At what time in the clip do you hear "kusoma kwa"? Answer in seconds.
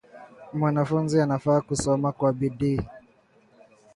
1.61-2.33